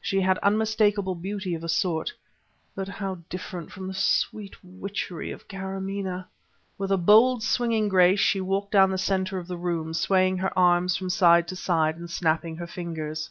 She 0.00 0.20
had 0.20 0.38
unmistakable 0.38 1.14
beauty 1.14 1.54
of 1.54 1.62
a 1.62 1.68
sort, 1.68 2.12
but 2.74 2.88
how 2.88 3.18
different 3.30 3.70
from 3.70 3.86
the 3.86 3.94
sweet 3.94 4.56
witchery 4.64 5.30
of 5.30 5.46
Kâramaneh! 5.46 6.24
With 6.76 6.90
a 6.90 6.96
bold, 6.98 7.44
swinging 7.44 7.88
grace 7.88 8.18
she 8.18 8.40
walked 8.40 8.72
down 8.72 8.90
the 8.90 8.98
center 8.98 9.38
of 9.38 9.46
the 9.46 9.56
room, 9.56 9.94
swaying 9.94 10.38
her 10.38 10.58
arms 10.58 10.96
from 10.96 11.10
side 11.10 11.46
to 11.46 11.54
side 11.54 11.94
and 11.96 12.10
snapping 12.10 12.56
her 12.56 12.66
fingers. 12.66 13.30